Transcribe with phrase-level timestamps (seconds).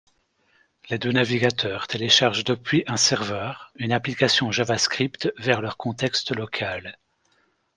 [0.89, 6.97] Les deux navigateurs téléchargent depuis un serveur une application JavaScript vers leur contexte local.